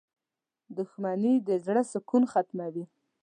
[0.77, 2.85] •دښمني د زړۀ سکون ختموي.